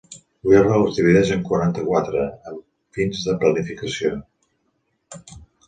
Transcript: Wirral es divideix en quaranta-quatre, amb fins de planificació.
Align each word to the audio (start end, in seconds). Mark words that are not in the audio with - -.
Wirral 0.51 0.85
es 0.85 0.95
divideix 0.99 1.33
en 1.35 1.43
quaranta-quatre, 1.49 2.25
amb 2.53 2.97
fins 2.99 3.29
de 3.29 3.39
planificació. 3.45 4.13